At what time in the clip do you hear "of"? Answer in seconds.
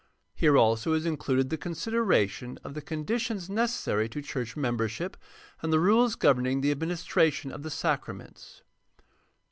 2.63-2.73, 7.51-7.61